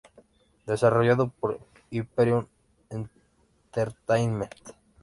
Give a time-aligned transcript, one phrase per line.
[0.65, 1.59] Desarrollado por
[1.91, 2.47] Hyperion
[2.89, 4.49] Entertainment.